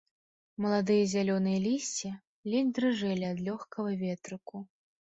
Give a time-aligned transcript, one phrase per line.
[0.63, 2.13] Маладыя зялёныя лісці
[2.55, 4.57] ледзь дрыжэлі ад лёгкага ветрыку.